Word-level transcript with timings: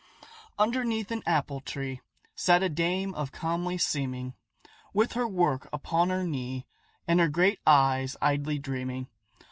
Underneath 0.57 1.11
an 1.11 1.21
apple 1.27 1.59
tree 1.61 2.01
Sat 2.33 2.63
a 2.63 2.69
dame 2.69 3.13
of 3.13 3.31
comely 3.31 3.77
seeming, 3.77 4.33
With 4.95 5.13
her 5.13 5.27
work 5.27 5.69
upon 5.71 6.09
her 6.09 6.23
knee, 6.23 6.65
And 7.07 7.19
her 7.19 7.29
great 7.29 7.59
eyes 7.67 8.17
idly 8.19 8.57
dreaming. 8.57 9.09